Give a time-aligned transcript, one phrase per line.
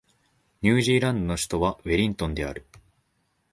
[0.63, 2.65] ニュージーランドの首都はウェリントンである